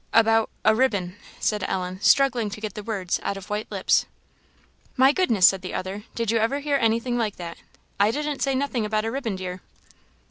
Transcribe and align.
"About 0.13 0.49
a 0.65 0.73
ribbon?" 0.73 1.15
said 1.39 1.63
Ellen, 1.67 2.01
struggling 2.01 2.49
to 2.49 2.59
get 2.59 2.73
the 2.73 2.81
words 2.81 3.19
out 3.21 3.37
of 3.37 3.51
white 3.51 3.69
lips. 3.71 4.07
"My 4.97 5.11
goodness!" 5.11 5.47
said 5.47 5.61
the 5.61 5.75
other; 5.75 6.05
"did 6.15 6.31
you 6.31 6.39
ever 6.39 6.57
hear 6.57 6.77
anything 6.81 7.19
like 7.19 7.35
that? 7.35 7.59
I 7.99 8.09
didn't 8.09 8.41
say 8.41 8.55
nothing 8.55 8.83
about 8.83 9.05
a 9.05 9.11
ribbon, 9.11 9.35
dear." 9.35 9.61